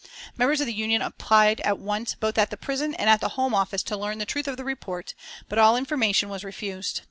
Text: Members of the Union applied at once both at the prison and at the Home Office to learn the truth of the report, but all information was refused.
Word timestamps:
Members 0.35 0.59
of 0.61 0.65
the 0.65 0.73
Union 0.73 1.03
applied 1.03 1.59
at 1.61 1.77
once 1.77 2.15
both 2.15 2.35
at 2.39 2.49
the 2.49 2.57
prison 2.57 2.95
and 2.95 3.07
at 3.07 3.21
the 3.21 3.29
Home 3.37 3.53
Office 3.53 3.83
to 3.83 3.95
learn 3.95 4.17
the 4.17 4.25
truth 4.25 4.47
of 4.47 4.57
the 4.57 4.65
report, 4.65 5.13
but 5.47 5.59
all 5.59 5.77
information 5.77 6.27
was 6.27 6.43
refused. 6.43 6.99